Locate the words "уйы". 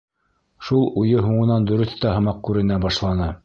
1.03-1.21